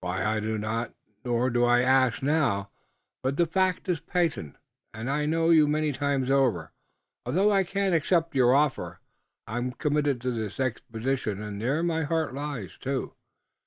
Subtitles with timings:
[0.00, 0.92] Why, I know not,
[1.24, 2.68] nor do I ask now,
[3.22, 4.56] but the fact is patent,
[4.92, 6.74] and I thank you many times over,
[7.24, 9.00] although I can't accept your offer.
[9.46, 13.14] I'm committed to this expedition and there my heart lies, too.